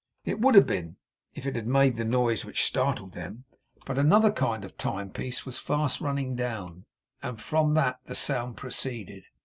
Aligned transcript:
It 0.25 0.39
would 0.39 0.55
have 0.55 0.65
been, 0.65 0.97
if 1.35 1.45
it 1.45 1.55
had 1.55 1.67
made 1.67 1.95
the 1.95 2.03
noise 2.03 2.43
which 2.43 2.63
startled 2.63 3.11
them; 3.13 3.45
but 3.85 3.99
another 3.99 4.31
kind 4.31 4.65
of 4.65 4.75
time 4.75 5.11
piece 5.11 5.45
was 5.45 5.59
fast 5.59 6.01
running 6.01 6.35
down, 6.35 6.85
and 7.21 7.39
from 7.39 7.75
that 7.75 7.99
the 8.05 8.15
sound 8.15 8.57
proceeded. 8.57 9.25